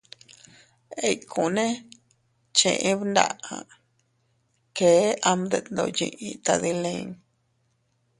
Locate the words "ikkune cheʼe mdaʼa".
1.11-3.55